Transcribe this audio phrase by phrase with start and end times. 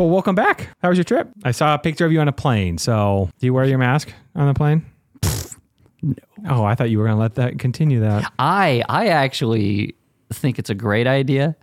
[0.00, 0.74] Well, welcome back.
[0.80, 1.28] How was your trip?
[1.44, 2.78] I saw a picture of you on a plane.
[2.78, 4.86] So, do you wear your mask on the plane?
[6.02, 6.14] no.
[6.48, 8.32] Oh, I thought you were going to let that continue that.
[8.38, 9.96] I I actually
[10.32, 11.54] think it's a great idea.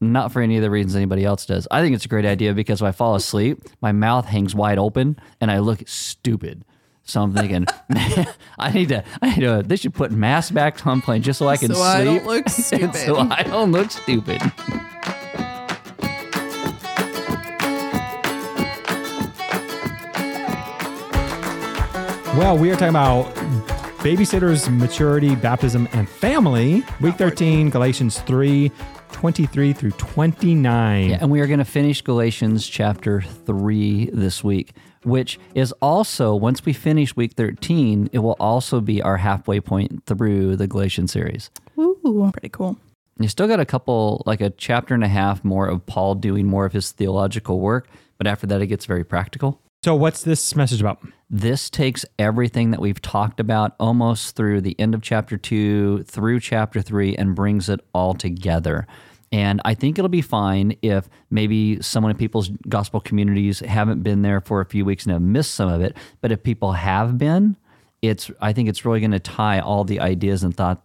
[0.00, 1.68] Not for any of the reasons anybody else does.
[1.70, 4.78] I think it's a great idea because if I fall asleep, my mouth hangs wide
[4.78, 6.64] open and I look stupid.
[7.04, 8.26] So I'm thinking, man,
[8.58, 11.46] I need to, I need to, they should put masks back on plane just so
[11.46, 11.84] I can So sleep.
[11.86, 12.96] I don't look stupid.
[12.96, 14.42] so I don't look stupid.
[22.34, 23.26] Well, we are talking about
[24.02, 26.82] babysitters, maturity, baptism, and family.
[26.98, 28.72] Week 13, Galatians 3
[29.12, 31.10] 23 through 29.
[31.10, 34.72] Yeah, and we are going to finish Galatians chapter 3 this week,
[35.04, 40.06] which is also, once we finish week 13, it will also be our halfway point
[40.06, 41.50] through the Galatian series.
[41.78, 42.78] Ooh, pretty cool.
[43.18, 46.46] You still got a couple, like a chapter and a half more of Paul doing
[46.46, 49.60] more of his theological work, but after that, it gets very practical.
[49.84, 51.04] So, what's this message about?
[51.28, 56.38] This takes everything that we've talked about almost through the end of chapter two, through
[56.38, 58.86] chapter three, and brings it all together.
[59.32, 64.22] And I think it'll be fine if maybe someone in people's gospel communities haven't been
[64.22, 65.96] there for a few weeks and have missed some of it.
[66.20, 67.56] But if people have been,
[68.02, 70.82] it's I think it's really going to tie all the ideas and thoughts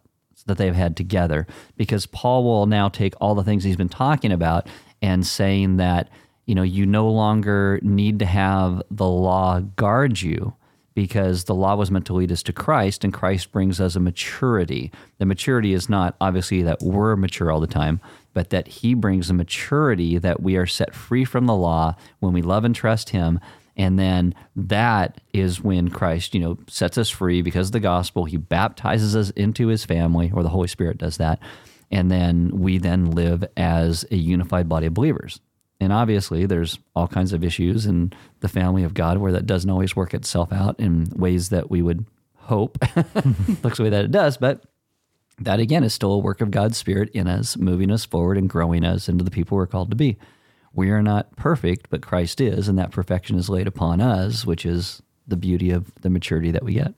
[0.48, 4.32] that they've had together because Paul will now take all the things he's been talking
[4.32, 4.68] about
[5.04, 6.10] and saying that
[6.48, 10.56] you know you no longer need to have the law guard you
[10.96, 14.00] because the law was meant to lead us to Christ and Christ brings us a
[14.00, 14.92] maturity.
[15.20, 18.02] The maturity is not obviously that we're mature all the time,
[18.34, 22.34] but that he brings a maturity that we are set free from the law when
[22.34, 23.40] we love and trust him
[23.78, 28.26] and then that is when Christ, you know, sets us free because of the gospel.
[28.26, 31.40] He baptizes us into his family, or the Holy Spirit does that.
[31.92, 35.40] And then we then live as a unified body of believers.
[35.80, 39.70] And obviously, there's all kinds of issues in the family of God where that doesn't
[39.70, 42.78] always work itself out in ways that we would hope
[43.64, 44.38] looks the way that it does.
[44.38, 44.66] But
[45.40, 48.50] that again is still a work of God's Spirit in us, moving us forward and
[48.50, 50.18] growing us into the people we're called to be.
[50.74, 54.66] We are not perfect, but Christ is, and that perfection is laid upon us, which
[54.66, 56.94] is the beauty of the maturity that we get.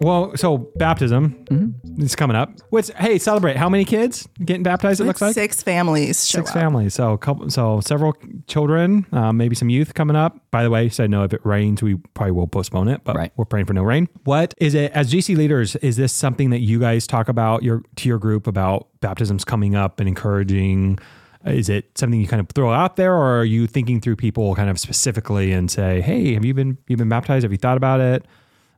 [0.00, 1.87] Well, so baptism mm-hmm.
[2.06, 2.52] Is coming up.
[2.70, 3.56] What's hey, celebrate.
[3.56, 5.00] How many kids getting baptized?
[5.00, 6.54] It looks like Six families show six up.
[6.56, 6.94] families.
[6.94, 8.14] So a couple, so several
[8.46, 10.36] children, um, maybe some youth coming up.
[10.50, 11.24] By the way, you said no.
[11.24, 13.32] If it rains, we probably will postpone it, but Right.
[13.36, 14.08] we're praying for no rain.
[14.24, 15.76] What is it as GC leaders?
[15.76, 19.74] Is this something that you guys talk about your to your group about baptisms coming
[19.74, 20.98] up and encouraging?
[21.46, 24.54] Is it something you kind of throw out there, or are you thinking through people
[24.56, 27.44] kind of specifically and say, "Hey, have you been you've been baptized?
[27.44, 28.24] Have you thought about it?"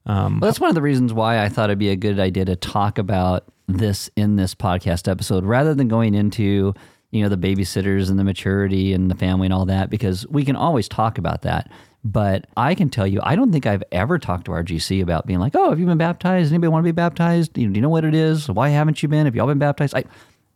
[0.07, 2.45] Um, well, that's one of the reasons why I thought it'd be a good idea
[2.47, 6.75] to talk about this in this podcast episode rather than going into,
[7.11, 10.45] you know, the babysitters and the maturity and the family and all that, because we
[10.45, 11.71] can always talk about that.
[12.03, 15.27] But I can tell you, I don't think I've ever talked to our GC about
[15.27, 16.51] being like, oh, have you been baptized?
[16.51, 17.53] Anybody want to be baptized?
[17.53, 18.49] Do you, do you know what it is?
[18.49, 19.27] Why haven't you been?
[19.27, 19.95] Have you all been baptized?
[19.95, 20.05] I,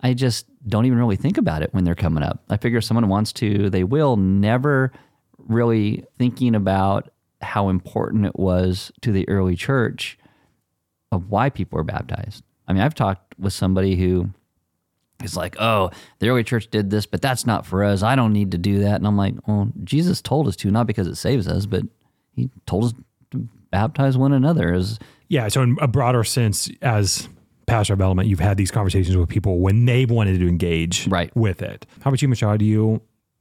[0.00, 2.42] I just don't even really think about it when they're coming up.
[2.48, 4.90] I figure if someone wants to, they will, never
[5.38, 7.10] really thinking about
[7.44, 10.18] how important it was to the early church
[11.12, 12.42] of why people were baptized.
[12.66, 14.30] I mean, I've talked with somebody who
[15.22, 18.02] is like, oh, the early church did this, but that's not for us.
[18.02, 18.96] I don't need to do that.
[18.96, 21.82] And I'm like, well, Jesus told us to, not because it saves us, but
[22.32, 22.94] he told us
[23.30, 25.46] to baptize one another as Yeah.
[25.48, 27.28] So in a broader sense, as
[27.66, 31.34] pastor of element, you've had these conversations with people when they've wanted to engage Right.
[31.36, 31.86] with it.
[32.00, 32.50] How about you, Michelle?
[32.50, 33.00] How do you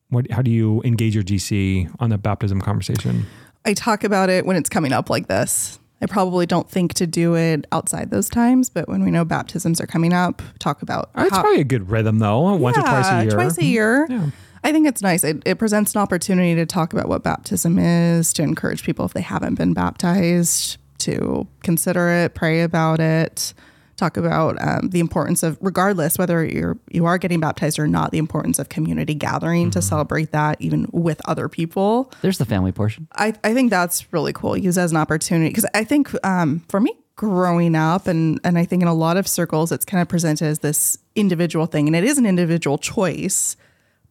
[0.09, 3.25] what how do you engage your GC on the baptism conversation?
[3.65, 5.79] I talk about it when it's coming up like this.
[6.01, 9.79] I probably don't think to do it outside those times, but when we know baptisms
[9.79, 12.81] are coming up, talk about uh, It's how- probably a good rhythm though, once or
[12.81, 13.31] twice a year.
[13.31, 13.69] Twice a mm-hmm.
[13.69, 14.07] year.
[14.09, 14.29] Yeah.
[14.65, 15.23] I think it's nice.
[15.23, 19.13] It, it presents an opportunity to talk about what baptism is, to encourage people if
[19.13, 23.53] they haven't been baptized to consider it, pray about it,
[23.95, 28.11] talk about um, the importance of, regardless whether you're you are getting baptized or not,
[28.11, 32.11] the importance of community gathering to celebrate that even with other people.
[32.21, 33.07] there's the family portion.
[33.15, 34.57] I, I think that's really cool.
[34.57, 38.65] Use as an opportunity because I think um, for me growing up and and I
[38.65, 41.95] think in a lot of circles it's kind of presented as this individual thing and
[41.95, 43.55] it is an individual choice,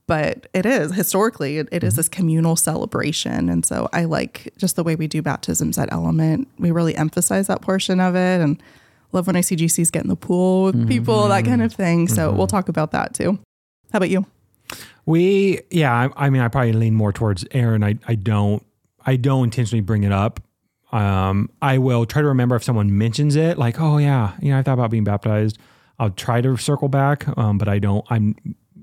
[0.06, 4.76] but it is historically it, it is this communal celebration and so I like just
[4.76, 6.46] the way we do baptisms at Element.
[6.58, 8.62] We really emphasize that portion of it and
[9.12, 12.08] love when I see GCs get in the pool with people that kind of thing.
[12.08, 13.38] So we'll talk about that too.
[13.92, 14.26] How about you?
[15.04, 17.82] We yeah, I, I mean I probably lean more towards Aaron.
[17.82, 18.64] I I don't
[19.04, 20.40] I don't intentionally bring it up.
[20.92, 24.58] Um I will try to remember if someone mentions it, like, oh yeah, you know,
[24.58, 25.58] I thought about being baptized.
[25.98, 28.04] I'll try to circle back, um, but I don't.
[28.10, 28.34] I'm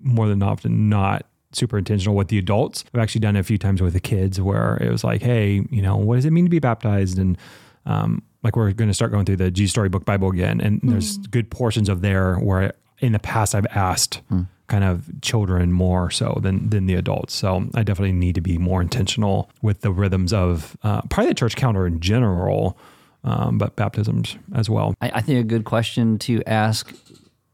[0.02, 2.86] more than often not super intentional with the adults.
[2.94, 5.66] I've actually done it a few times with the kids where it was like, hey,
[5.70, 7.18] you know, what does it mean to be baptized?
[7.18, 7.38] And
[7.86, 11.18] um, like we're going to start going through the G Storybook Bible again, and there's
[11.18, 14.22] good portions of there where in the past I've asked
[14.68, 17.34] kind of children more so than than the adults.
[17.34, 21.36] So I definitely need to be more intentional with the rhythms of uh, probably the
[21.36, 22.78] church calendar in general,
[23.24, 24.94] um, but baptisms as well.
[25.02, 26.94] I, I think a good question to ask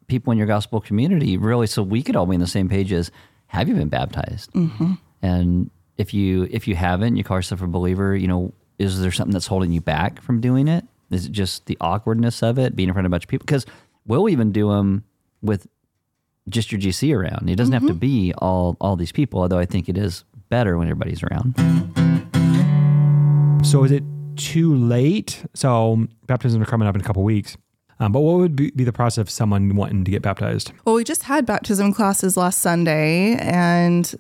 [0.08, 2.92] people in your gospel community, really, so we could all be on the same page
[2.92, 3.12] is,
[3.48, 4.52] have you been baptized?
[4.54, 4.94] Mm-hmm.
[5.22, 8.16] And if you if you haven't, you call yourself a believer.
[8.16, 10.86] You know, is there something that's holding you back from doing it?
[11.12, 13.46] Is it just the awkwardness of it, being in front of a bunch of people?
[13.46, 13.66] Because
[14.06, 15.04] we'll even do them
[15.42, 15.68] with
[16.50, 17.50] just your GC around.
[17.50, 19.42] It doesn't have to be all all these people.
[19.42, 21.56] Although I think it is better when everybody's around.
[23.66, 24.04] So is it
[24.36, 25.44] too late?
[25.54, 27.58] So baptisms are coming up in a couple weeks.
[28.00, 30.72] Um, but what would be, be the process of someone wanting to get baptized?
[30.84, 34.14] Well, we just had baptism classes last Sunday, and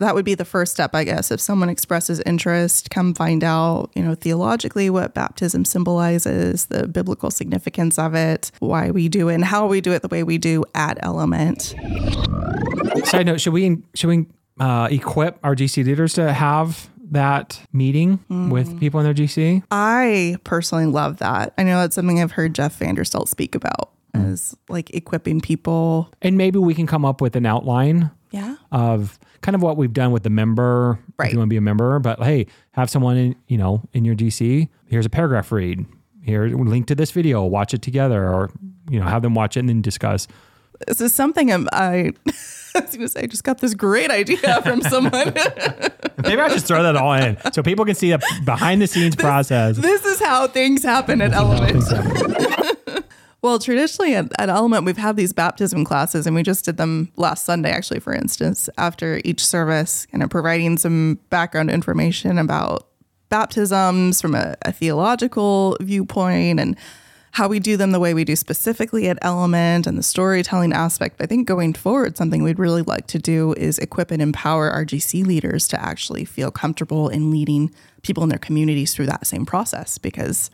[0.00, 1.30] that would be the first step, I guess.
[1.30, 7.30] If someone expresses interest, come find out, you know, theologically what baptism symbolizes, the biblical
[7.30, 10.38] significance of it, why we do it, and how we do it the way we
[10.38, 11.74] do at Element.
[13.04, 14.26] Side note: Should we should we
[14.58, 18.20] uh, equip our GC leaders to have that meeting
[18.50, 19.62] with people in their GC?
[19.70, 21.52] I personally love that.
[21.58, 26.12] I know that's something I've heard Jeff Vanderstelt speak about, as like equipping people.
[26.22, 28.10] And maybe we can come up with an outline.
[28.72, 30.98] Of kind of what we've done with the member.
[31.08, 31.32] If Right.
[31.32, 34.14] you want to be a member, but hey, have someone in you know in your
[34.14, 34.68] GC.
[34.86, 35.86] Here's a paragraph read.
[36.22, 37.44] Here, link to this video.
[37.44, 38.50] Watch it together, or
[38.90, 40.26] you know, have them watch it and then discuss.
[40.86, 42.12] This is something I'm, I,
[42.74, 45.34] I was going to say, I just got this great idea from someone.
[46.22, 49.14] Maybe I just throw that all in so people can see a behind the scenes
[49.14, 49.76] process.
[49.76, 51.82] this is how things happen at Element.
[53.42, 57.10] Well, traditionally at, at Element, we've had these baptism classes, and we just did them
[57.16, 62.86] last Sunday, actually, for instance, after each service, kind of providing some background information about
[63.30, 66.76] baptisms from a, a theological viewpoint and
[67.32, 71.22] how we do them the way we do specifically at Element and the storytelling aspect.
[71.22, 74.84] I think going forward, something we'd really like to do is equip and empower our
[74.84, 77.72] GC leaders to actually feel comfortable in leading
[78.02, 80.50] people in their communities through that same process because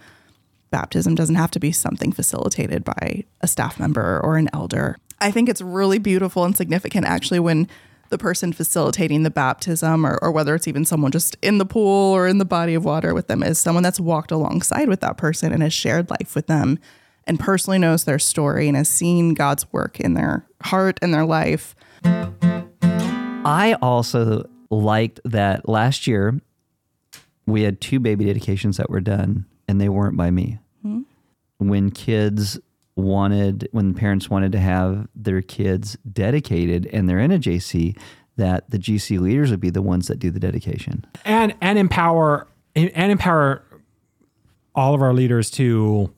[0.71, 4.97] baptism doesn't have to be something facilitated by a staff member or an elder.
[5.21, 7.69] I think it's really beautiful and significant actually when
[8.09, 12.13] the person facilitating the baptism or, or whether it's even someone just in the pool
[12.15, 15.17] or in the body of water with them is someone that's walked alongside with that
[15.17, 16.79] person and has shared life with them
[17.27, 21.25] and personally knows their story and has seen God's work in their heart and their
[21.25, 21.75] life.
[22.05, 26.41] I also liked that last year
[27.47, 30.59] we had two baby dedications that were done and they weren't by me.
[31.59, 32.59] When kids
[32.97, 37.97] wanted, when parents wanted to have their kids dedicated and they're in a GC,
[38.37, 41.05] that the GC leaders would be the ones that do the dedication.
[41.25, 43.63] and and empower and empower
[44.75, 46.13] all of our leaders to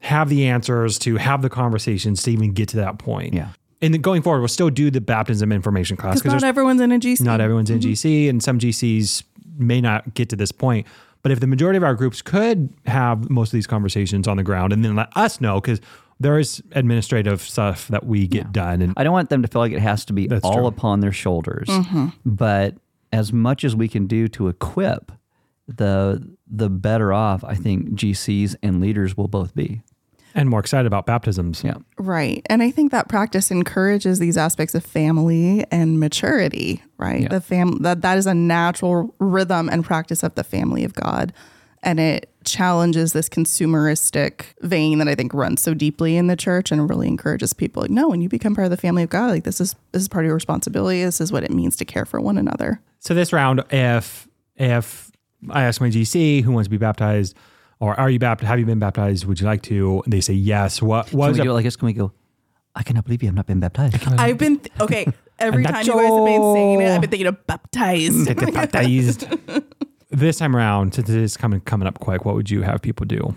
[0.00, 3.48] have the answers to have the conversations to even get to that point Yeah.
[3.80, 6.82] and then going forward we'll still do the baptism information class Because because not everyone's
[6.82, 7.22] in a GC.
[7.22, 9.22] not everyone's in gc and some gcs
[9.56, 10.86] may not get to this point
[11.26, 14.44] but if the majority of our groups could have most of these conversations on the
[14.44, 15.80] ground and then let us know because
[16.20, 19.60] there is administrative stuff that we get done and I don't want them to feel
[19.60, 20.66] like it has to be all true.
[20.68, 21.66] upon their shoulders.
[21.66, 22.10] Mm-hmm.
[22.24, 22.76] But
[23.10, 25.10] as much as we can do to equip,
[25.66, 29.82] the the better off I think GCs and leaders will both be.
[30.36, 31.78] And more excited about baptisms Yeah.
[31.98, 32.46] Right.
[32.46, 37.22] And I think that practice encourages these aspects of family and maturity, right?
[37.22, 37.28] Yeah.
[37.28, 41.32] The fam that that is a natural rhythm and practice of the family of God.
[41.82, 46.70] And it challenges this consumeristic vein that I think runs so deeply in the church
[46.70, 49.30] and really encourages people like, no, when you become part of the family of God,
[49.30, 51.02] like this is this is part of your responsibility.
[51.02, 52.80] This is what it means to care for one another.
[53.00, 55.10] So this round, if if
[55.48, 57.34] I ask my GC who wants to be baptized,
[57.80, 58.48] or are you baptized?
[58.48, 59.24] Have you been baptized?
[59.26, 60.02] Would you like to?
[60.04, 60.80] And they say yes.
[60.80, 61.76] What Can was we do it a, like this?
[61.76, 62.12] Can we go?
[62.74, 64.06] I cannot believe you have not been baptized.
[64.06, 65.06] I've been th- okay.
[65.38, 68.26] Every time you guys have been saying it, I've been thinking of baptized.
[68.26, 69.26] get baptized?
[70.10, 73.04] this time around, since it is coming coming up quick, what would you have people
[73.04, 73.34] do?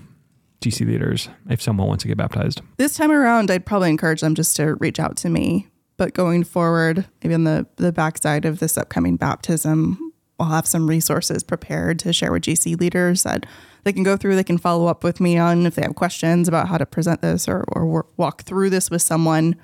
[0.62, 2.62] GC leaders, if someone wants to get baptized.
[2.78, 5.68] This time around, I'd probably encourage them just to reach out to me.
[5.96, 10.09] But going forward, maybe on the, the backside of this upcoming baptism,
[10.40, 13.46] I'll have some resources prepared to share with GC leaders that
[13.84, 16.48] they can go through, they can follow up with me on if they have questions
[16.48, 19.56] about how to present this or, or walk through this with someone.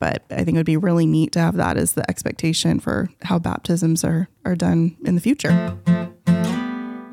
[0.00, 3.08] But I think it would be really neat to have that as the expectation for
[3.22, 5.76] how baptisms are, are done in the future.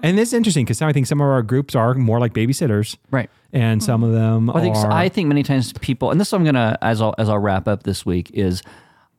[0.04, 3.30] And it's interesting because I think some of our groups are more like babysitters, Right.
[3.54, 4.92] and some of them I think are.
[4.92, 7.38] I think many times people, and this is what I'm gonna as I'll as I'll
[7.38, 8.64] wrap up this week is,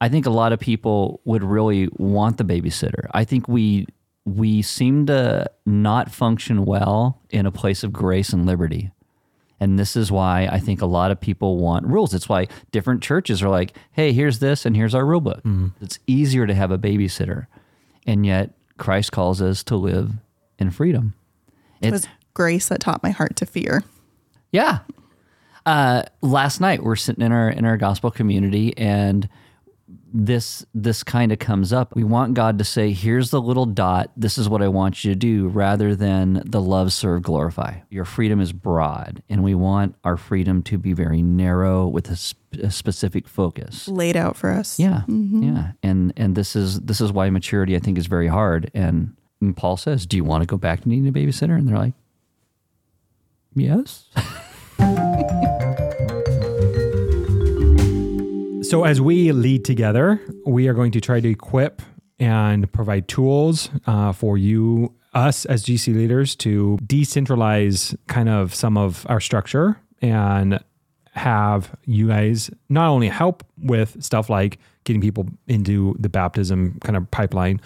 [0.02, 3.06] I think a lot of people would really want the babysitter.
[3.12, 3.86] I think we
[4.24, 8.90] we seem to not function well in a place of grace and liberty.
[9.60, 12.14] And this is why I think a lot of people want rules.
[12.14, 15.42] It's why different churches are like, hey, here's this and here's our rule book.
[15.80, 17.46] It's easier to have a babysitter.
[18.06, 20.10] And yet Christ calls us to live
[20.58, 21.14] in freedom.
[21.80, 23.84] It It's was grace that taught my heart to fear.
[24.50, 24.80] yeah.
[25.64, 29.28] Uh, last night we're sitting in our in our gospel community and
[30.12, 31.94] this this kind of comes up.
[31.94, 34.10] We want God to say, "Here's the little dot.
[34.16, 37.80] This is what I want you to do," rather than the love, serve, glorify.
[37.90, 42.16] Your freedom is broad, and we want our freedom to be very narrow with a,
[42.16, 43.88] sp- a specific focus.
[43.88, 44.78] Laid out for us.
[44.78, 45.42] Yeah, mm-hmm.
[45.42, 48.70] yeah, and and this is this is why maturity I think is very hard.
[48.74, 51.66] And, and Paul says, "Do you want to go back to needing a babysitter?" And
[51.66, 51.94] they're like,
[53.54, 54.08] "Yes."
[58.72, 61.82] So, as we lead together, we are going to try to equip
[62.18, 68.78] and provide tools uh, for you, us as GC leaders, to decentralize kind of some
[68.78, 70.58] of our structure and
[71.10, 76.96] have you guys not only help with stuff like getting people into the baptism kind
[76.96, 77.60] of pipeline,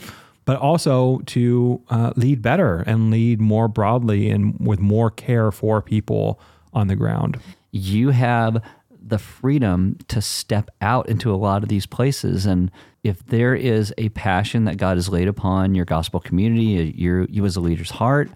[0.44, 5.80] but also to uh, lead better and lead more broadly and with more care for
[5.80, 6.40] people
[6.72, 7.38] on the ground.
[7.70, 8.60] you have
[9.08, 12.70] the freedom to step out into a lot of these places and
[13.02, 17.44] if there is a passion that God has laid upon your gospel community, your you
[17.44, 18.28] as a leader's heart,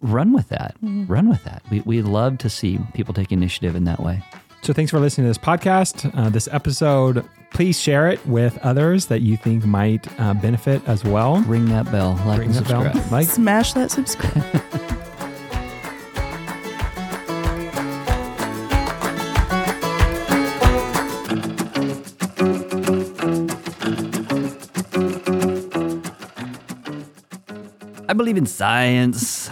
[0.00, 0.74] run with that.
[0.82, 1.62] Run with that.
[1.70, 4.22] We we love to see people take initiative in that way.
[4.62, 7.24] So thanks for listening to this podcast, uh, this episode.
[7.50, 11.40] Please share it with others that you think might uh, benefit as well.
[11.42, 12.82] Ring that bell, like Ring and that bell.
[12.84, 13.12] subscribe.
[13.12, 14.88] Like, Smash that subscribe.
[28.12, 29.48] I believe in science.